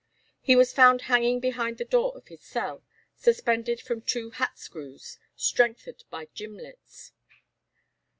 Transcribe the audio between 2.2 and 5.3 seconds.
his cell, suspended from two hat screws,